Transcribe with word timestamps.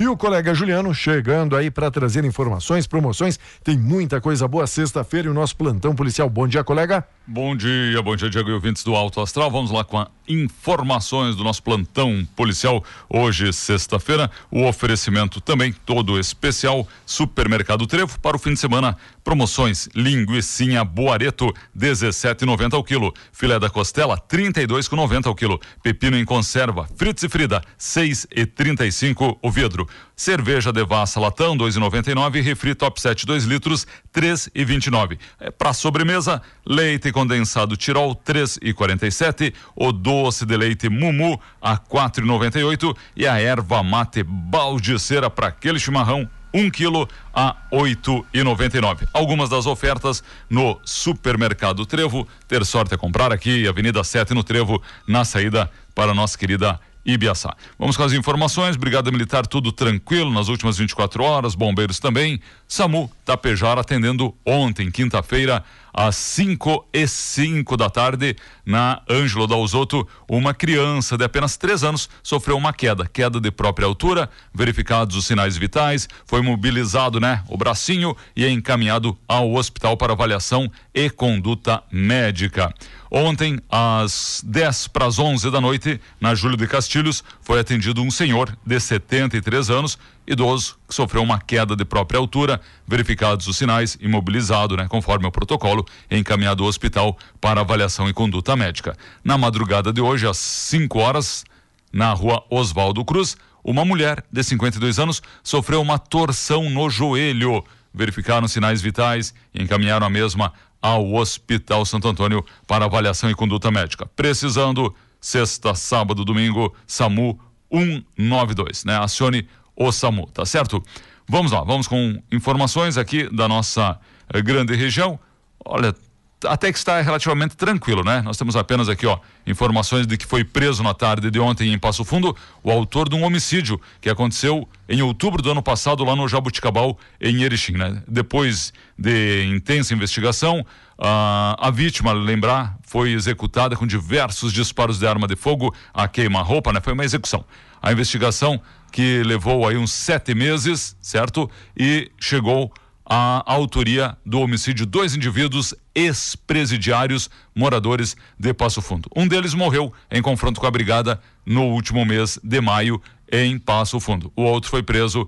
E 0.00 0.06
o 0.06 0.16
colega 0.16 0.54
Juliano 0.54 0.94
chegando 0.94 1.56
aí 1.56 1.72
para 1.72 1.90
trazer 1.90 2.24
informações, 2.24 2.86
promoções. 2.86 3.36
Tem 3.64 3.76
muita 3.76 4.20
coisa 4.20 4.46
boa 4.46 4.64
sexta-feira 4.64 5.26
e 5.26 5.30
o 5.30 5.34
nosso 5.34 5.56
plantão 5.56 5.92
policial. 5.92 6.30
Bom 6.30 6.46
dia, 6.46 6.62
colega. 6.62 7.04
Bom 7.26 7.54
dia, 7.54 8.00
bom 8.00 8.16
dia, 8.16 8.30
Diego 8.30 8.48
e 8.48 8.52
ouvintes 8.52 8.84
do 8.84 8.94
Alto 8.94 9.20
Astral. 9.20 9.50
Vamos 9.50 9.70
lá 9.72 9.84
com 9.84 10.06
informações 10.28 11.34
do 11.34 11.42
nosso 11.42 11.62
plantão 11.62 12.26
policial. 12.36 12.82
Hoje, 13.08 13.52
sexta-feira, 13.52 14.30
o 14.50 14.64
oferecimento 14.64 15.40
também 15.40 15.72
todo 15.84 16.18
especial 16.18 16.86
Supermercado 17.04 17.86
Trevo 17.86 18.18
para 18.20 18.36
o 18.36 18.38
fim 18.38 18.54
de 18.54 18.60
semana. 18.60 18.96
Promoções: 19.24 19.88
linguiça 19.94 20.84
Boareto 20.84 21.52
17,90 21.76 22.74
ao 22.74 22.84
quilo, 22.84 23.12
filé 23.32 23.58
da 23.58 23.68
costela 23.68 24.16
32,90 24.16 25.26
ao 25.26 25.34
quilo, 25.34 25.60
pepino 25.82 26.16
em 26.16 26.24
conserva, 26.24 26.88
Fritz 26.96 27.22
e 27.22 27.28
Frida 27.28 27.62
6,35 27.78 29.38
o 29.42 29.50
vidro. 29.50 29.87
Cerveja 30.16 30.72
Devassa 30.72 31.20
Latão 31.20 31.56
2,99, 31.56 32.42
refri 32.42 32.74
Top 32.74 33.00
7 33.00 33.24
2 33.26 33.44
litros 33.44 33.86
3,29. 34.12 35.18
É, 35.38 35.50
para 35.50 35.72
sobremesa, 35.72 36.42
leite 36.66 37.12
condensado 37.12 37.76
Tirol 37.76 38.14
3,47, 38.16 39.52
o 39.76 39.92
doce 39.92 40.44
de 40.44 40.56
leite 40.56 40.88
Mumu 40.88 41.40
a 41.60 41.76
4,98 41.76 42.96
e 43.16 43.26
a 43.26 43.40
erva 43.40 43.82
mate 43.82 44.22
baldiceira 44.22 45.30
para 45.30 45.48
aquele 45.48 45.78
chimarrão 45.78 46.28
1 46.52 46.60
um 46.60 46.70
quilo 46.70 47.08
a 47.32 47.56
8,99. 47.72 49.06
Algumas 49.12 49.48
das 49.50 49.66
ofertas 49.66 50.22
no 50.48 50.78
supermercado 50.84 51.84
Trevo. 51.86 52.26
Ter 52.46 52.64
sorte 52.64 52.94
é 52.94 52.96
comprar 52.96 53.32
aqui, 53.32 53.66
Avenida 53.68 54.02
7 54.02 54.34
no 54.34 54.42
Trevo, 54.42 54.82
na 55.06 55.24
saída 55.24 55.70
para 55.94 56.12
a 56.12 56.14
nossa 56.14 56.38
querida 56.38 56.80
Ibiaçá. 57.04 57.56
Vamos 57.78 57.96
com 57.96 58.02
as 58.02 58.12
informações. 58.12 58.76
Brigada 58.76 59.10
Militar, 59.10 59.46
tudo 59.46 59.72
tranquilo 59.72 60.32
nas 60.32 60.48
últimas 60.48 60.76
24 60.76 61.22
horas. 61.22 61.54
Bombeiros 61.54 61.98
também. 61.98 62.40
SAMU 62.68 63.10
Tapejara 63.24 63.80
atendendo 63.80 64.34
ontem, 64.44 64.90
quinta-feira, 64.90 65.64
às 65.92 66.16
5 66.16 66.86
e 66.92 67.08
5 67.08 67.76
da 67.76 67.90
tarde, 67.90 68.36
na 68.64 69.02
Ângelo 69.10 69.46
Dalzotto, 69.46 70.06
uma 70.28 70.54
criança 70.54 71.16
de 71.16 71.24
apenas 71.24 71.56
3 71.56 71.82
anos 71.82 72.08
sofreu 72.22 72.56
uma 72.56 72.72
queda, 72.72 73.06
queda 73.06 73.40
de 73.40 73.50
própria 73.50 73.86
altura, 73.86 74.30
verificados 74.54 75.16
os 75.16 75.26
sinais 75.26 75.56
vitais, 75.56 76.08
foi 76.26 76.42
mobilizado, 76.42 77.18
né, 77.18 77.42
o 77.48 77.56
bracinho 77.56 78.14
e 78.36 78.44
é 78.44 78.50
encaminhado 78.50 79.18
ao 79.26 79.54
hospital 79.54 79.96
para 79.96 80.12
avaliação 80.12 80.70
e 80.94 81.08
conduta 81.10 81.82
médica. 81.90 82.72
Ontem, 83.10 83.58
às 83.70 84.42
10 84.46 84.88
para 84.88 85.06
as 85.06 85.18
11 85.18 85.50
da 85.50 85.60
noite, 85.60 85.98
na 86.20 86.34
Júlio 86.34 86.56
de 86.56 86.66
Castilhos, 86.66 87.24
foi 87.40 87.58
atendido 87.58 88.02
um 88.02 88.10
senhor 88.10 88.56
de 88.64 88.78
73 88.78 89.70
anos, 89.70 89.98
idoso, 90.28 90.78
que 90.86 90.94
sofreu 90.94 91.22
uma 91.22 91.40
queda 91.40 91.74
de 91.74 91.84
própria 91.84 92.18
altura, 92.18 92.60
verificados 92.86 93.46
os 93.46 93.56
sinais, 93.56 93.96
imobilizado, 94.00 94.76
né, 94.76 94.86
conforme 94.86 95.26
o 95.26 95.32
protocolo, 95.32 95.86
encaminhado 96.10 96.62
ao 96.62 96.68
hospital 96.68 97.16
para 97.40 97.62
avaliação 97.62 98.08
e 98.08 98.12
conduta 98.12 98.54
médica. 98.54 98.96
Na 99.24 99.38
madrugada 99.38 99.92
de 99.92 100.02
hoje, 100.02 100.26
às 100.26 100.36
5 100.36 100.98
horas, 100.98 101.44
na 101.90 102.12
rua 102.12 102.44
Oswaldo 102.50 103.02
Cruz, 103.04 103.36
uma 103.64 103.84
mulher 103.84 104.22
de 104.30 104.44
52 104.44 104.98
anos 104.98 105.22
sofreu 105.42 105.80
uma 105.80 105.98
torção 105.98 106.68
no 106.68 106.90
joelho. 106.90 107.64
Verificaram 107.92 108.46
sinais 108.46 108.82
vitais 108.82 109.34
e 109.54 109.62
encaminharam 109.62 110.06
a 110.06 110.10
mesma 110.10 110.52
ao 110.80 111.14
Hospital 111.14 111.84
Santo 111.84 112.06
Antônio 112.06 112.44
para 112.66 112.84
avaliação 112.84 113.30
e 113.30 113.34
conduta 113.34 113.70
médica. 113.70 114.06
Precisando, 114.14 114.94
sexta, 115.20 115.74
sábado, 115.74 116.24
domingo, 116.24 116.74
SAMU 116.86 117.40
192, 117.70 118.84
né? 118.84 118.98
Acione 118.98 119.46
o 119.78 119.92
SAMU, 119.92 120.26
tá 120.26 120.44
certo? 120.44 120.82
Vamos 121.28 121.52
lá, 121.52 121.62
vamos 121.62 121.86
com 121.86 122.20
informações 122.32 122.98
aqui 122.98 123.28
da 123.34 123.46
nossa 123.46 123.98
eh, 124.32 124.42
grande 124.42 124.74
região. 124.74 125.18
Olha, 125.64 125.94
até 126.44 126.70
que 126.70 126.78
está 126.78 127.00
relativamente 127.00 127.56
tranquilo, 127.56 128.04
né? 128.04 128.22
Nós 128.22 128.36
temos 128.36 128.54
apenas 128.54 128.88
aqui, 128.88 129.06
ó, 129.06 129.18
informações 129.46 130.06
de 130.06 130.16
que 130.16 130.24
foi 130.24 130.44
preso 130.44 130.82
na 130.82 130.94
tarde 130.94 131.30
de 131.30 131.40
ontem 131.40 131.72
em 131.72 131.78
Passo 131.78 132.04
Fundo 132.04 132.36
o 132.62 132.70
autor 132.70 133.08
de 133.08 133.16
um 133.16 133.24
homicídio 133.24 133.80
que 134.00 134.08
aconteceu 134.08 134.68
em 134.88 135.02
outubro 135.02 135.42
do 135.42 135.50
ano 135.50 135.62
passado 135.62 136.04
lá 136.04 136.14
no 136.14 136.28
Jabuticabal, 136.28 136.96
em 137.20 137.42
Erechim, 137.42 137.72
né? 137.72 138.02
Depois 138.06 138.72
de 138.96 139.44
intensa 139.46 139.92
investigação, 139.92 140.64
a, 140.96 141.56
a 141.60 141.70
vítima, 141.70 142.12
lembrar, 142.12 142.76
foi 142.82 143.12
executada 143.12 143.76
com 143.76 143.86
diversos 143.86 144.52
disparos 144.52 144.98
de 144.98 145.06
arma 145.06 145.26
de 145.26 145.36
fogo 145.36 145.74
a 145.92 146.06
queima-roupa, 146.06 146.72
né? 146.72 146.80
Foi 146.80 146.92
uma 146.92 147.04
execução. 147.04 147.44
A 147.82 147.92
investigação 147.92 148.60
que 148.90 149.22
levou 149.22 149.66
aí 149.66 149.76
uns 149.76 149.92
sete 149.92 150.34
meses, 150.34 150.96
certo? 151.00 151.50
E 151.76 152.10
chegou 152.18 152.64
a 152.64 152.70
autoria 153.16 154.16
do 154.24 154.40
homicídio 154.40 154.84
dois 154.84 155.16
indivíduos 155.16 155.74
ex-presidiários 155.94 157.30
moradores 157.54 158.16
de 158.38 158.52
Passo 158.52 158.82
Fundo. 158.82 159.08
Um 159.16 159.26
deles 159.26 159.54
morreu 159.54 159.92
em 160.10 160.20
confronto 160.20 160.60
com 160.60 160.66
a 160.66 160.70
brigada 160.70 161.20
no 161.44 161.64
último 161.64 162.04
mês 162.04 162.38
de 162.42 162.60
maio 162.60 163.00
em 163.32 163.58
Passo 163.58 163.98
Fundo. 163.98 164.30
O 164.36 164.42
outro 164.42 164.70
foi 164.70 164.82
preso 164.82 165.26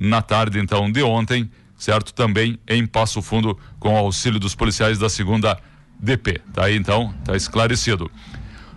na 0.00 0.22
tarde 0.22 0.58
então 0.58 0.90
de 0.90 1.02
ontem, 1.02 1.50
certo? 1.76 2.14
Também 2.14 2.58
em 2.66 2.86
Passo 2.86 3.20
Fundo 3.20 3.58
com 3.78 3.96
auxílio 3.96 4.40
dos 4.40 4.54
policiais 4.54 4.98
da 4.98 5.10
segunda 5.10 5.58
DP. 6.00 6.40
Tá 6.54 6.64
aí 6.64 6.76
então, 6.76 7.12
tá 7.24 7.36
esclarecido. 7.36 8.10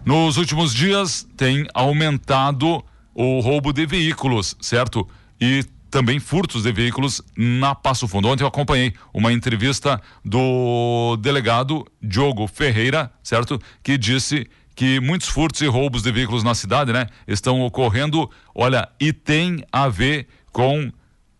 Nos 0.04 0.38
últimos 0.38 0.74
dias 0.74 1.28
tem 1.38 1.68
aumentado 1.74 2.84
o 3.14 3.40
roubo 3.40 3.72
de 3.72 3.86
veículos, 3.86 4.58
certo? 4.60 5.08
E 5.40 5.64
também 5.92 6.20
furtos 6.20 6.64
de 6.64 6.72
veículos 6.72 7.22
na 7.38 7.76
Passo 7.76 8.08
Fundo. 8.08 8.30
Ontem 8.30 8.44
eu 8.44 8.48
acompanhei 8.48 8.94
uma 9.14 9.32
entrevista 9.34 10.02
do 10.24 11.18
delegado 11.18 11.86
Diogo 12.02 12.48
Ferreira, 12.48 13.12
certo? 13.22 13.62
Que 13.84 13.98
disse 13.98 14.50
que 14.74 15.02
muitos 15.02 15.28
furtos 15.28 15.62
e 15.62 15.68
roubos 15.68 16.02
de 16.02 16.12
veículos 16.12 16.44
na 16.44 16.56
cidade, 16.56 16.94
né, 16.94 17.08
estão 17.28 17.62
ocorrendo, 17.62 18.32
olha, 18.56 18.88
e 19.00 19.12
tem 19.12 19.64
a 19.72 19.90
ver 19.90 20.28
com 20.52 20.92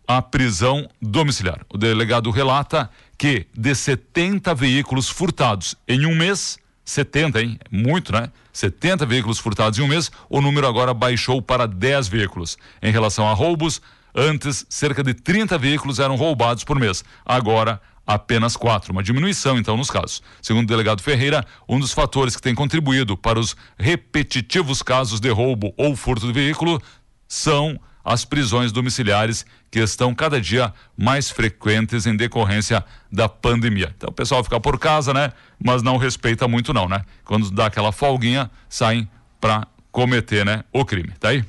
a 0.06 0.20
prisão 0.20 0.86
domiciliar. 1.00 1.64
O 1.72 1.78
delegado 1.78 2.30
relata 2.30 2.90
que 3.16 3.46
de 3.56 3.74
70 3.74 4.54
veículos 4.54 5.08
furtados 5.08 5.74
em 5.88 6.04
um 6.04 6.14
mês, 6.14 6.58
70, 6.84 7.40
hein? 7.40 7.58
Muito, 7.70 8.12
né? 8.12 8.30
70 8.52 9.06
veículos 9.06 9.38
furtados 9.38 9.78
em 9.78 9.82
um 9.82 9.88
mês, 9.88 10.10
o 10.28 10.40
número 10.42 10.66
agora 10.66 10.92
baixou 10.92 11.40
para 11.40 11.66
10 11.66 12.08
veículos. 12.08 12.58
Em 12.82 12.92
relação 12.92 13.26
a 13.26 13.32
roubos, 13.32 13.80
Antes, 14.14 14.66
cerca 14.68 15.02
de 15.02 15.14
30 15.14 15.56
veículos 15.58 15.98
eram 15.98 16.16
roubados 16.16 16.64
por 16.64 16.78
mês. 16.78 17.04
Agora, 17.24 17.80
apenas 18.06 18.56
quatro, 18.56 18.92
uma 18.92 19.02
diminuição 19.02 19.58
então 19.58 19.76
nos 19.76 19.90
casos. 19.90 20.22
Segundo 20.40 20.64
o 20.64 20.68
delegado 20.68 21.02
Ferreira, 21.02 21.44
um 21.68 21.78
dos 21.78 21.92
fatores 21.92 22.36
que 22.36 22.42
tem 22.42 22.54
contribuído 22.54 23.16
para 23.16 23.38
os 23.38 23.56
repetitivos 23.78 24.82
casos 24.82 25.20
de 25.20 25.30
roubo 25.30 25.72
ou 25.76 25.96
furto 25.96 26.26
de 26.26 26.32
veículo 26.32 26.80
são 27.26 27.78
as 28.04 28.24
prisões 28.24 28.72
domiciliares 28.72 29.46
que 29.70 29.78
estão 29.78 30.14
cada 30.14 30.40
dia 30.40 30.74
mais 30.96 31.30
frequentes 31.30 32.04
em 32.04 32.16
decorrência 32.16 32.84
da 33.10 33.28
pandemia. 33.28 33.94
Então 33.96 34.10
o 34.10 34.12
pessoal 34.12 34.42
fica 34.42 34.60
por 34.60 34.78
casa, 34.78 35.14
né? 35.14 35.32
Mas 35.62 35.82
não 35.82 35.96
respeita 35.96 36.48
muito 36.48 36.74
não, 36.74 36.88
né? 36.88 37.04
Quando 37.24 37.50
dá 37.50 37.66
aquela 37.66 37.92
folguinha, 37.92 38.50
saem 38.68 39.08
para 39.40 39.66
cometer, 39.92 40.44
né, 40.44 40.64
o 40.72 40.84
crime. 40.84 41.12
Tá 41.20 41.28
aí? 41.28 41.44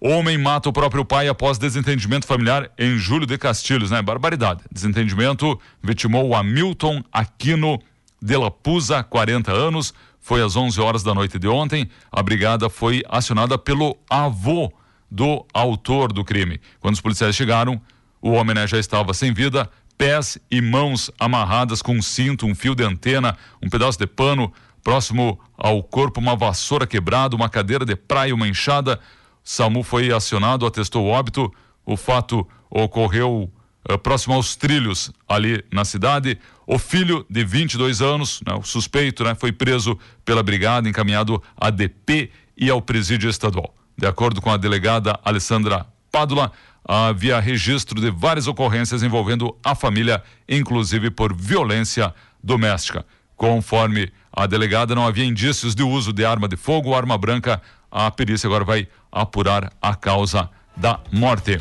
Homem 0.00 0.36
mata 0.36 0.68
o 0.68 0.72
próprio 0.72 1.04
pai 1.04 1.26
após 1.26 1.56
desentendimento 1.56 2.26
familiar 2.26 2.70
em 2.78 2.98
Júlio 2.98 3.26
de 3.26 3.38
Castilhos, 3.38 3.90
né? 3.90 4.02
Barbaridade. 4.02 4.62
Desentendimento 4.70 5.58
vitimou 5.82 6.34
Hamilton 6.34 7.02
Aquino 7.10 7.80
de 8.20 8.36
la 8.36 8.50
Puza, 8.50 9.02
40 9.02 9.52
anos. 9.52 9.94
Foi 10.20 10.42
às 10.42 10.54
11 10.54 10.80
horas 10.80 11.02
da 11.02 11.14
noite 11.14 11.38
de 11.38 11.48
ontem. 11.48 11.88
A 12.12 12.22
brigada 12.22 12.68
foi 12.68 13.02
acionada 13.08 13.56
pelo 13.56 13.96
avô 14.10 14.70
do 15.10 15.46
autor 15.54 16.12
do 16.12 16.24
crime. 16.24 16.60
Quando 16.78 16.94
os 16.94 17.00
policiais 17.00 17.34
chegaram, 17.34 17.80
o 18.20 18.32
homem 18.32 18.54
né, 18.54 18.66
já 18.66 18.78
estava 18.78 19.14
sem 19.14 19.32
vida, 19.32 19.70
pés 19.96 20.36
e 20.50 20.60
mãos 20.60 21.10
amarradas 21.18 21.80
com 21.80 21.96
um 21.96 22.02
cinto, 22.02 22.44
um 22.44 22.54
fio 22.54 22.74
de 22.74 22.84
antena, 22.84 23.36
um 23.62 23.70
pedaço 23.70 23.98
de 23.98 24.06
pano, 24.06 24.52
próximo 24.82 25.40
ao 25.56 25.82
corpo 25.82 26.20
uma 26.20 26.36
vassoura 26.36 26.86
quebrada, 26.86 27.34
uma 27.34 27.48
cadeira 27.48 27.84
de 27.84 27.96
praia, 27.96 28.34
uma 28.34 28.46
enxada, 28.46 29.00
SAMU 29.46 29.84
foi 29.84 30.12
acionado, 30.12 30.66
atestou 30.66 31.06
o 31.06 31.08
óbito. 31.08 31.52
O 31.84 31.96
fato 31.96 32.46
ocorreu 32.68 33.48
uh, 33.88 33.96
próximo 33.96 34.34
aos 34.34 34.56
trilhos 34.56 35.12
ali 35.28 35.64
na 35.72 35.84
cidade. 35.84 36.36
O 36.66 36.80
filho 36.80 37.24
de 37.30 37.44
22 37.44 38.02
anos, 38.02 38.40
né, 38.44 38.54
o 38.54 38.64
suspeito, 38.64 39.22
né, 39.22 39.36
foi 39.36 39.52
preso 39.52 39.96
pela 40.24 40.42
brigada, 40.42 40.88
encaminhado 40.88 41.40
à 41.56 41.70
DP 41.70 42.28
e 42.56 42.68
ao 42.68 42.82
presídio 42.82 43.30
estadual. 43.30 43.72
De 43.96 44.04
acordo 44.04 44.42
com 44.42 44.50
a 44.50 44.56
delegada 44.56 45.16
Alessandra 45.24 45.86
Pádula, 46.10 46.50
havia 46.84 47.38
registro 47.38 48.00
de 48.00 48.10
várias 48.10 48.48
ocorrências 48.48 49.04
envolvendo 49.04 49.56
a 49.64 49.76
família, 49.76 50.24
inclusive 50.48 51.08
por 51.08 51.32
violência 51.32 52.12
doméstica. 52.42 53.06
Conforme 53.36 54.10
a 54.32 54.46
delegada, 54.46 54.92
não 54.92 55.06
havia 55.06 55.24
indícios 55.24 55.72
de 55.72 55.84
uso 55.84 56.12
de 56.12 56.24
arma 56.24 56.48
de 56.48 56.56
fogo 56.56 56.94
arma 56.94 57.16
branca. 57.16 57.62
A 57.98 58.10
perícia 58.10 58.46
agora 58.46 58.62
vai 58.62 58.86
apurar 59.10 59.72
a 59.80 59.94
causa 59.94 60.50
da 60.76 61.00
morte. 61.10 61.58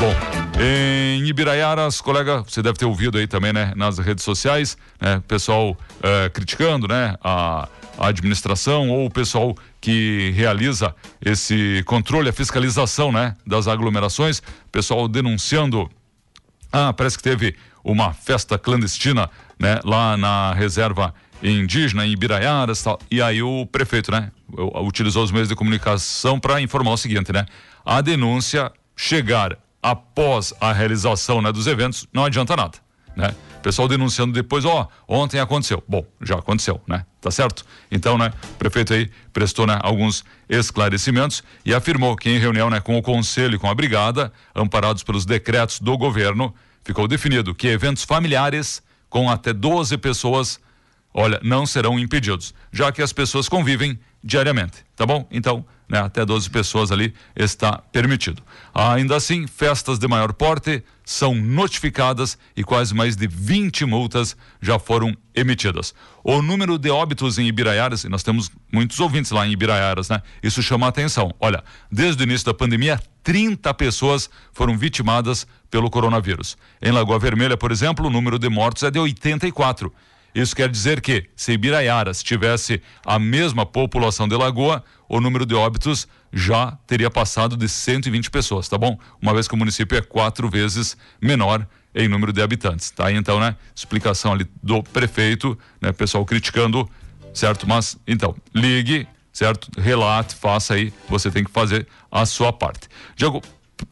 Bom, 0.00 0.14
em 0.58 1.22
Ibiraiaras, 1.26 2.00
colega, 2.00 2.42
você 2.42 2.62
deve 2.62 2.78
ter 2.78 2.86
ouvido 2.86 3.18
aí 3.18 3.26
também, 3.26 3.52
né, 3.52 3.74
nas 3.76 3.98
redes 3.98 4.24
sociais, 4.24 4.78
né, 4.98 5.22
pessoal 5.28 5.76
eh, 6.02 6.30
criticando, 6.30 6.88
né, 6.88 7.14
a, 7.22 7.68
a 7.98 8.06
administração 8.06 8.88
ou 8.88 9.04
o 9.04 9.10
pessoal 9.10 9.54
que 9.78 10.32
realiza 10.34 10.94
esse 11.22 11.82
controle, 11.84 12.30
a 12.30 12.32
fiscalização, 12.32 13.12
né, 13.12 13.36
das 13.46 13.68
aglomerações, 13.68 14.42
pessoal 14.72 15.06
denunciando, 15.06 15.90
ah, 16.72 16.94
parece 16.94 17.18
que 17.18 17.22
teve 17.22 17.54
uma 17.84 18.14
festa 18.14 18.56
clandestina, 18.56 19.28
né, 19.60 19.80
lá 19.84 20.16
na 20.16 20.54
reserva 20.54 21.14
indígena 21.42 22.06
em 22.06 22.12
Ibiraiaras, 22.12 22.82
tal, 22.82 22.98
e 23.10 23.20
aí 23.20 23.42
o 23.42 23.66
prefeito, 23.66 24.10
né, 24.10 24.32
utilizou 24.82 25.22
os 25.24 25.30
meios 25.30 25.48
de 25.48 25.54
comunicação 25.54 26.38
para 26.38 26.60
informar 26.60 26.92
o 26.92 26.96
seguinte, 26.96 27.32
né, 27.32 27.46
a 27.84 28.00
denúncia 28.00 28.72
chegar 28.96 29.58
após 29.82 30.54
a 30.60 30.72
realização 30.72 31.42
né, 31.42 31.52
dos 31.52 31.66
eventos, 31.66 32.06
não 32.12 32.24
adianta 32.24 32.56
nada, 32.56 32.78
né? 33.16 33.34
Pessoal 33.62 33.88
denunciando 33.88 34.30
depois, 34.30 34.66
ó, 34.66 34.86
oh, 35.08 35.16
ontem 35.16 35.40
aconteceu. 35.40 35.82
Bom, 35.88 36.04
já 36.20 36.34
aconteceu, 36.34 36.82
né? 36.86 37.06
Tá 37.18 37.30
certo? 37.30 37.64
Então, 37.90 38.18
né, 38.18 38.30
o 38.52 38.56
prefeito 38.56 38.92
aí 38.92 39.10
prestou, 39.32 39.66
né, 39.66 39.78
alguns 39.82 40.22
esclarecimentos 40.50 41.42
e 41.64 41.72
afirmou 41.72 42.14
que 42.14 42.28
em 42.28 42.38
reunião, 42.38 42.68
né, 42.68 42.78
com 42.80 42.98
o 42.98 43.02
conselho 43.02 43.54
e 43.54 43.58
com 43.58 43.66
a 43.66 43.74
brigada, 43.74 44.30
amparados 44.54 45.02
pelos 45.02 45.24
decretos 45.24 45.80
do 45.80 45.96
governo, 45.96 46.54
ficou 46.84 47.08
definido 47.08 47.54
que 47.54 47.68
eventos 47.68 48.04
familiares 48.04 48.82
com 49.08 49.30
até 49.30 49.54
12 49.54 49.96
pessoas, 49.96 50.60
olha, 51.14 51.40
não 51.42 51.64
serão 51.64 51.98
impedidos, 51.98 52.52
já 52.70 52.92
que 52.92 53.00
as 53.00 53.14
pessoas 53.14 53.48
convivem 53.48 53.98
diariamente, 54.24 54.78
tá 54.96 55.04
bom? 55.04 55.28
Então, 55.30 55.64
né, 55.86 56.00
até 56.00 56.24
12 56.24 56.48
pessoas 56.48 56.90
ali 56.90 57.12
está 57.36 57.78
permitido. 57.92 58.42
Ainda 58.74 59.16
assim, 59.16 59.46
festas 59.46 59.98
de 59.98 60.08
maior 60.08 60.32
porte 60.32 60.82
são 61.04 61.34
notificadas 61.34 62.38
e 62.56 62.64
quase 62.64 62.94
mais 62.94 63.14
de 63.14 63.26
20 63.26 63.84
multas 63.84 64.34
já 64.62 64.78
foram 64.78 65.14
emitidas. 65.34 65.94
O 66.24 66.40
número 66.40 66.78
de 66.78 66.88
óbitos 66.88 67.38
em 67.38 67.46
Ibiraiaras, 67.46 68.04
e 68.04 68.08
nós 68.08 68.22
temos 68.22 68.50
muitos 68.72 68.98
ouvintes 68.98 69.30
lá 69.30 69.46
em 69.46 69.52
Ibiraiaras, 69.52 70.08
né? 70.08 70.22
Isso 70.42 70.62
chama 70.62 70.86
a 70.86 70.88
atenção. 70.88 71.34
Olha, 71.38 71.62
desde 71.92 72.22
o 72.22 72.24
início 72.24 72.46
da 72.46 72.54
pandemia, 72.54 72.98
30 73.22 73.74
pessoas 73.74 74.30
foram 74.54 74.78
vitimadas 74.78 75.46
pelo 75.70 75.90
coronavírus. 75.90 76.56
Em 76.80 76.92
Lagoa 76.92 77.18
Vermelha, 77.18 77.58
por 77.58 77.70
exemplo, 77.70 78.06
o 78.06 78.10
número 78.10 78.38
de 78.38 78.48
mortos 78.48 78.84
é 78.84 78.90
de 78.90 78.98
84. 78.98 79.92
Isso 80.34 80.56
quer 80.56 80.68
dizer 80.68 81.00
que, 81.00 81.28
se 81.36 81.52
Ibiraiaras 81.52 82.22
tivesse 82.22 82.82
a 83.06 83.18
mesma 83.18 83.64
população 83.64 84.26
de 84.26 84.36
Lagoa, 84.36 84.82
o 85.08 85.20
número 85.20 85.46
de 85.46 85.54
óbitos 85.54 86.08
já 86.32 86.72
teria 86.86 87.10
passado 87.10 87.56
de 87.56 87.68
120 87.68 88.30
pessoas, 88.30 88.68
tá 88.68 88.76
bom? 88.76 88.98
Uma 89.22 89.32
vez 89.32 89.46
que 89.46 89.54
o 89.54 89.56
município 89.56 89.96
é 89.96 90.02
quatro 90.02 90.50
vezes 90.50 90.96
menor 91.22 91.66
em 91.94 92.08
número 92.08 92.32
de 92.32 92.42
habitantes, 92.42 92.90
tá? 92.90 93.12
Então, 93.12 93.38
né? 93.38 93.56
Explicação 93.74 94.32
ali 94.32 94.46
do 94.60 94.82
prefeito, 94.82 95.56
né? 95.80 95.92
Pessoal 95.92 96.24
criticando, 96.24 96.90
certo? 97.32 97.68
Mas, 97.68 97.96
então, 98.04 98.34
ligue, 98.52 99.06
certo? 99.32 99.70
Relate, 99.80 100.34
faça 100.34 100.74
aí, 100.74 100.92
você 101.08 101.30
tem 101.30 101.44
que 101.44 101.50
fazer 101.52 101.86
a 102.10 102.26
sua 102.26 102.52
parte. 102.52 102.88
Diego, 103.14 103.40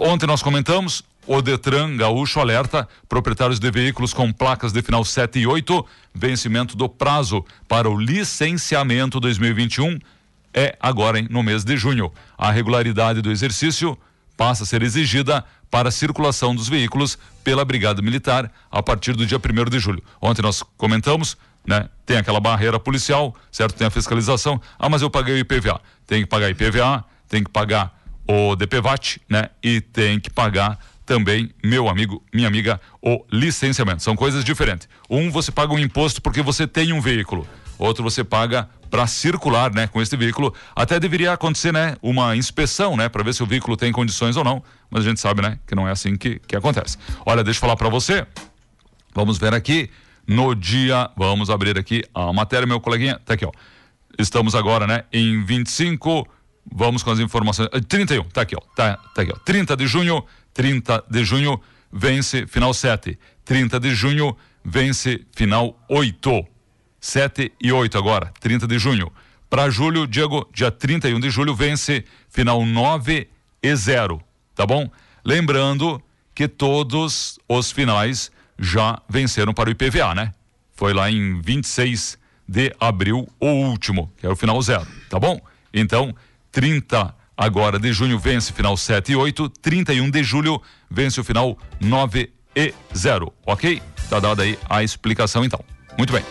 ontem 0.00 0.26
nós 0.26 0.42
comentamos, 0.42 1.04
o 1.26 1.40
Detran 1.40 1.96
Gaúcho 1.96 2.40
alerta 2.40 2.88
proprietários 3.08 3.58
de 3.58 3.70
veículos 3.70 4.12
com 4.12 4.32
placas 4.32 4.72
de 4.72 4.82
final 4.82 5.04
7 5.04 5.38
e 5.38 5.46
8, 5.46 5.86
vencimento 6.14 6.76
do 6.76 6.88
prazo 6.88 7.44
para 7.69 7.88
o 7.88 7.96
licenciamento 7.96 9.20
2021 9.20 9.98
é 10.54 10.76
agora 10.80 11.19
hein, 11.19 11.26
no 11.30 11.42
mês 11.42 11.64
de 11.64 11.76
junho. 11.76 12.12
A 12.36 12.50
regularidade 12.50 13.22
do 13.22 13.30
exercício 13.30 13.96
passa 14.36 14.64
a 14.64 14.66
ser 14.66 14.82
exigida 14.82 15.44
para 15.70 15.88
a 15.88 15.92
circulação 15.92 16.54
dos 16.54 16.69
veículos 16.69 17.19
pela 17.42 17.64
Brigada 17.64 18.02
Militar 18.02 18.52
a 18.70 18.82
partir 18.82 19.14
do 19.14 19.25
dia 19.25 19.38
1 19.38 19.70
de 19.70 19.78
julho. 19.78 20.02
Ontem 20.20 20.42
nós 20.42 20.62
comentamos, 20.76 21.36
né? 21.66 21.88
Tem 22.04 22.18
aquela 22.18 22.40
barreira 22.40 22.78
policial, 22.78 23.34
certo? 23.50 23.75
Tem 23.75 23.86
a 23.86 23.90
fiscalização. 23.90 24.60
Ah, 24.78 24.88
mas 24.88 25.00
eu 25.00 25.08
paguei 25.08 25.34
o 25.34 25.38
IPVA. 25.38 25.80
Tem 26.06 26.22
que 26.22 26.28
pagar 26.28 26.50
IPVA, 26.50 27.04
tem 27.28 27.42
que 27.42 27.50
pagar 27.50 27.98
o 28.28 28.54
DPVAT, 28.54 29.20
né? 29.28 29.48
E 29.62 29.80
tem 29.80 30.20
que 30.20 30.28
pagar 30.28 30.78
também, 31.12 31.50
meu 31.62 31.91
amigo, 31.91 32.25
minha 32.32 32.49
amiga, 32.49 32.81
o 33.03 33.23
licenciamento. 33.31 34.03
São 34.03 34.17
coisas 34.17 34.43
diferentes. 34.43 34.88
Um, 35.11 35.31
você 35.31 35.53
paga 35.53 35.75
um 35.75 35.79
imposto 35.79 36.23
porque 36.23 36.41
você 36.41 36.67
tem 36.67 36.91
um 36.91 37.03
veículo. 37.03 37.47
Outro, 37.76 38.03
você 38.03 38.25
paga 38.25 38.67
para 38.91 39.06
circular, 39.06 39.70
né, 39.75 39.87
com 39.87 40.00
este 40.00 40.17
veículo. 40.17 40.55
Até 40.75 40.99
deveria 40.99 41.35
acontecer, 41.35 41.70
né, 41.70 41.97
uma 42.00 42.35
inspeção, 42.35 42.97
né, 42.97 43.11
para 43.11 43.23
ver 43.23 43.35
se 43.35 43.43
o 43.43 43.47
veículo 43.47 43.76
tem 43.76 43.93
condições 43.93 44.38
ou 44.38 44.44
não. 44.44 44.62
Mas 44.91 45.05
a 45.05 45.09
gente 45.11 45.20
sabe, 45.20 45.43
né, 45.43 45.59
que 45.67 45.75
não 45.75 45.87
é 45.87 45.91
assim 45.91 46.17
que, 46.17 46.41
que 46.47 46.56
acontece. 46.56 46.97
Olha, 47.26 47.44
deixa 47.44 47.59
eu 47.59 47.61
falar 47.61 47.76
para 47.76 47.91
você. 47.91 48.26
Vamos 49.14 49.37
ver 49.37 49.53
aqui 49.53 49.91
no 50.26 50.55
dia. 50.55 51.11
Vamos 51.14 51.50
abrir 51.50 51.79
aqui 51.79 52.03
a 52.14 52.32
matéria, 52.32 52.67
meu 52.67 52.81
coleguinha. 52.81 53.20
Tá 53.23 53.35
aqui, 53.35 53.44
ó. 53.44 53.53
Estamos 54.19 54.55
agora, 54.55 54.87
né, 54.87 55.05
em 55.12 55.44
25. 55.44 56.26
Vamos 56.70 57.03
com 57.03 57.11
as 57.11 57.19
informações. 57.19 57.69
31, 57.88 58.25
tá 58.25 58.43
aqui, 58.43 58.56
ó. 58.56 58.61
Tá, 58.75 58.97
tá 59.14 59.23
aqui, 59.23 59.32
ó. 59.35 59.38
30 59.38 59.76
de 59.76 59.87
junho 59.87 60.25
30 60.55 61.05
de 61.11 61.25
junho 61.25 61.61
vence 61.93 62.47
final 62.47 62.73
7. 62.73 63.19
30 63.44 63.81
de 63.81 63.94
junho 63.94 64.37
vence 64.64 65.25
final 65.35 65.79
8. 65.88 66.47
7 67.00 67.53
e 67.61 67.73
8 67.73 67.99
agora, 67.99 68.32
30 68.41 68.67
de 68.67 68.79
junho. 68.79 69.11
Para 69.50 69.69
julho, 69.69 70.06
Diego, 70.06 70.49
dia 70.55 70.70
31 70.70 71.19
de 71.19 71.31
julho 71.31 71.55
vence 71.55 72.05
final 72.29 72.64
9 72.64 73.29
e 73.62 73.76
0, 73.76 74.23
tá 74.55 74.64
bom? 74.64 74.88
Lembrando 75.25 76.00
que 76.35 76.47
todos 76.47 77.38
os 77.49 77.70
finais 77.73 78.31
já 78.59 79.03
venceram 79.09 79.53
para 79.53 79.69
o 79.69 79.73
IPVA, 79.73 80.14
né? 80.14 80.32
Foi 80.75 80.94
lá 80.94 81.11
em 81.11 81.41
26 81.41 82.17
de 82.47 82.75
abril 82.79 83.29
o 83.41 83.47
último, 83.47 84.12
que 84.17 84.26
é 84.26 84.31
o 84.31 84.37
final 84.37 84.62
0, 84.62 84.87
tá 85.11 85.19
bom? 85.19 85.41
Então, 85.75 86.14
30 86.52 87.22
Agora 87.37 87.78
de 87.78 87.93
junho 87.93 88.19
vence 88.19 88.52
final 88.52 88.76
7 88.76 89.12
e 89.12 89.16
8, 89.16 89.49
31 89.49 90.10
de 90.10 90.22
julho 90.22 90.62
vence 90.90 91.20
o 91.20 91.25
final 91.25 91.58
9 91.81 92.31
e 92.54 92.75
0. 92.94 93.32
Ok? 93.46 93.82
Tá 94.08 94.20
dada 94.20 94.43
aí 94.43 94.58
a 94.69 94.82
explicação 94.82 95.44
então. 95.44 95.58
Muito 95.96 96.12
bem. 96.12 96.22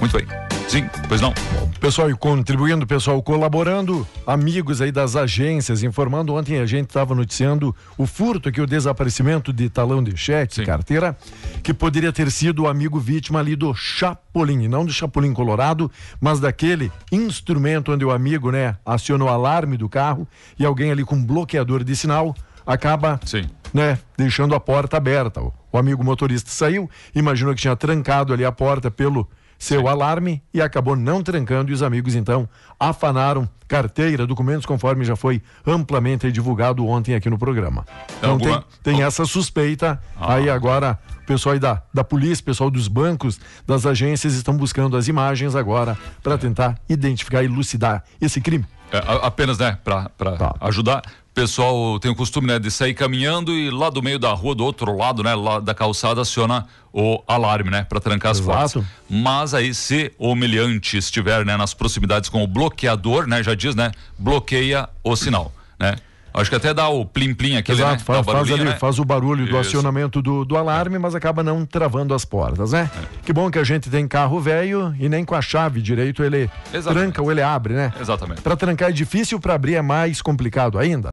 Muito 0.00 0.16
bem. 0.16 0.26
Sim, 0.68 0.88
pois 1.08 1.20
não. 1.20 1.34
Pessoal 1.80 2.14
contribuindo, 2.18 2.86
pessoal 2.86 3.22
colaborando, 3.22 4.06
amigos 4.26 4.82
aí 4.82 4.92
das 4.92 5.16
agências 5.16 5.82
informando. 5.82 6.34
Ontem 6.34 6.58
a 6.60 6.66
gente 6.66 6.88
estava 6.88 7.14
noticiando 7.14 7.74
o 7.96 8.06
furto 8.06 8.50
aqui, 8.50 8.60
o 8.60 8.66
desaparecimento 8.66 9.50
de 9.50 9.70
talão 9.70 10.04
de 10.04 10.14
cheque, 10.14 10.56
Sim. 10.56 10.64
carteira, 10.64 11.16
que 11.62 11.72
poderia 11.72 12.12
ter 12.12 12.30
sido 12.30 12.64
o 12.64 12.68
amigo 12.68 13.00
vítima 13.00 13.38
ali 13.38 13.56
do 13.56 13.72
Chapolin, 13.74 14.68
não 14.68 14.84
do 14.84 14.92
Chapolin 14.92 15.32
Colorado, 15.32 15.90
mas 16.20 16.38
daquele 16.38 16.92
instrumento 17.10 17.92
onde 17.92 18.04
o 18.04 18.10
amigo, 18.10 18.50
né, 18.50 18.76
aciona 18.84 19.24
o 19.24 19.28
alarme 19.28 19.78
do 19.78 19.88
carro 19.88 20.28
e 20.58 20.66
alguém 20.66 20.90
ali 20.90 21.02
com 21.02 21.24
bloqueador 21.24 21.82
de 21.82 21.96
sinal 21.96 22.34
acaba, 22.66 23.18
Sim. 23.24 23.48
né, 23.72 23.98
deixando 24.18 24.54
a 24.54 24.60
porta 24.60 24.98
aberta. 24.98 25.40
O 25.72 25.78
amigo 25.78 26.04
motorista 26.04 26.50
saiu, 26.50 26.90
imaginou 27.14 27.54
que 27.54 27.62
tinha 27.62 27.74
trancado 27.74 28.34
ali 28.34 28.44
a 28.44 28.52
porta 28.52 28.90
pelo 28.90 29.26
seu 29.60 29.86
alarme 29.86 30.42
e 30.54 30.60
acabou 30.62 30.96
não 30.96 31.22
trancando 31.22 31.70
e 31.70 31.74
os 31.74 31.82
amigos 31.82 32.14
então 32.14 32.48
afanaram 32.78 33.46
carteira, 33.68 34.26
documentos 34.26 34.64
conforme 34.64 35.04
já 35.04 35.14
foi 35.14 35.42
amplamente 35.66 36.32
divulgado 36.32 36.84
ontem 36.86 37.14
aqui 37.14 37.28
no 37.28 37.38
programa. 37.38 37.86
Então 38.18 38.32
alguma... 38.32 38.64
tem, 38.82 38.94
tem 38.94 39.02
essa 39.02 39.26
suspeita 39.26 40.00
ah. 40.18 40.34
aí 40.34 40.48
agora 40.48 40.98
o 41.22 41.26
pessoal 41.26 41.52
aí 41.52 41.58
da, 41.60 41.82
da 41.92 42.02
polícia, 42.02 42.42
pessoal 42.42 42.70
dos 42.70 42.88
bancos, 42.88 43.38
das 43.66 43.84
agências 43.84 44.34
estão 44.34 44.56
buscando 44.56 44.96
as 44.96 45.08
imagens 45.08 45.54
agora 45.54 45.96
para 46.22 46.38
tentar 46.38 46.80
identificar 46.88 47.42
e 47.42 47.44
elucidar 47.44 48.02
esse 48.18 48.40
crime. 48.40 48.64
É, 48.90 48.98
apenas, 49.22 49.58
né, 49.58 49.78
para 49.84 50.08
tá. 50.08 50.54
ajudar 50.62 51.02
pessoal 51.40 51.98
tem 51.98 52.10
o 52.10 52.14
costume 52.14 52.48
né, 52.48 52.58
de 52.58 52.70
sair 52.70 52.92
caminhando 52.92 53.52
e 53.52 53.70
lá 53.70 53.88
do 53.88 54.02
meio 54.02 54.18
da 54.18 54.30
rua, 54.30 54.54
do 54.54 54.62
outro 54.62 54.94
lado, 54.94 55.22
né, 55.22 55.34
lá 55.34 55.58
da 55.58 55.74
calçada, 55.74 56.20
aciona 56.20 56.66
o 56.92 57.22
alarme, 57.26 57.70
né, 57.70 57.82
para 57.82 57.98
trancar 57.98 58.32
as 58.32 58.40
portas. 58.40 58.84
Mas 59.08 59.54
aí, 59.54 59.72
se 59.72 60.12
o 60.18 60.32
humilhante 60.32 60.98
estiver, 60.98 61.46
né, 61.46 61.56
nas 61.56 61.72
proximidades 61.72 62.28
com 62.28 62.44
o 62.44 62.46
bloqueador, 62.46 63.26
né, 63.26 63.42
já 63.42 63.54
diz, 63.54 63.74
né, 63.74 63.90
bloqueia 64.18 64.86
o 65.02 65.16
sinal, 65.16 65.50
né? 65.78 65.96
Acho 66.32 66.48
que 66.48 66.56
até 66.56 66.72
dá 66.72 66.88
o 66.88 67.04
plim-plim 67.04 67.56
aqui, 67.56 67.72
Exato, 67.72 67.92
né? 67.92 67.98
faz, 67.98 68.24
faz, 68.24 68.50
ali, 68.52 68.64
né? 68.64 68.76
faz 68.76 68.98
o 68.98 69.04
barulho 69.04 69.46
do 69.46 69.58
acionamento 69.58 70.22
do, 70.22 70.44
do 70.44 70.56
alarme, 70.56 70.98
mas 70.98 71.14
acaba 71.14 71.42
não 71.42 71.66
travando 71.66 72.14
as 72.14 72.24
portas, 72.24 72.72
né? 72.72 72.88
É. 72.96 73.06
Que 73.24 73.32
bom 73.32 73.50
que 73.50 73.58
a 73.58 73.64
gente 73.64 73.90
tem 73.90 74.06
carro 74.06 74.40
velho 74.40 74.94
e 74.98 75.08
nem 75.08 75.24
com 75.24 75.34
a 75.34 75.42
chave 75.42 75.82
direito 75.82 76.22
ele 76.22 76.48
Exatamente. 76.72 77.02
tranca 77.02 77.22
ou 77.22 77.32
ele 77.32 77.42
abre, 77.42 77.74
né? 77.74 77.92
Exatamente. 78.00 78.42
Para 78.42 78.56
trancar 78.56 78.90
é 78.90 78.92
difícil, 78.92 79.40
para 79.40 79.54
abrir 79.54 79.74
é 79.74 79.82
mais 79.82 80.22
complicado 80.22 80.78
ainda. 80.78 81.08